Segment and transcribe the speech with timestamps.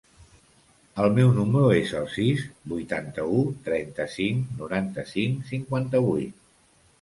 [1.01, 6.43] El meu número es el sis, vuitanta-u, trenta-cinc, noranta-cinc, cinquanta-vuit.